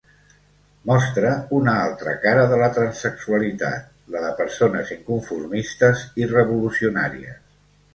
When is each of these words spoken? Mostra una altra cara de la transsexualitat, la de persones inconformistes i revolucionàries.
Mostra 0.91 1.33
una 1.57 1.75
altra 1.81 2.15
cara 2.25 2.47
de 2.55 2.59
la 2.63 2.71
transsexualitat, 2.79 3.95
la 4.17 4.27
de 4.27 4.35
persones 4.43 4.97
inconformistes 5.01 6.07
i 6.25 6.33
revolucionàries. 6.39 7.43